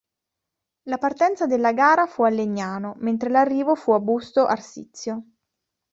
[0.87, 5.23] La partenza della gara fu a Legnano mentre l'arrivo fu a Busto Arsizio.